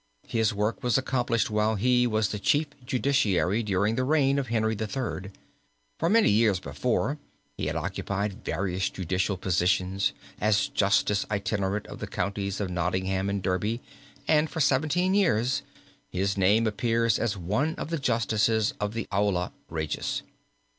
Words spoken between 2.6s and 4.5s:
Justiciary during the reign of